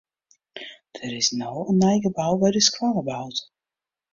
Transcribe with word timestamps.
Der 0.95 1.11
is 1.19 1.29
no 1.41 1.51
in 1.71 1.77
nij 1.83 1.99
gebou 2.05 2.33
by 2.41 2.49
de 2.55 2.63
skoalle 2.67 3.03
boud. 3.09 3.35